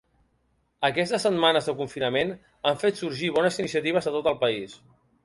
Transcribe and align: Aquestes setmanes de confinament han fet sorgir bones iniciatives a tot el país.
Aquestes 0.87 1.25
setmanes 1.27 1.69
de 1.69 1.75
confinament 1.81 2.33
han 2.71 2.79
fet 2.85 3.03
sorgir 3.03 3.29
bones 3.37 3.61
iniciatives 3.65 4.09
a 4.09 4.15
tot 4.17 4.31
el 4.33 4.41
país. 4.47 4.75